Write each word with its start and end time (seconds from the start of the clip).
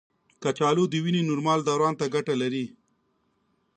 کچالو 0.43 0.83
د 0.89 0.93
وینې 1.03 1.21
نورمال 1.29 1.59
دوران 1.63 1.93
ته 1.99 2.05
ګټه 2.15 2.33
لري. 2.41 2.65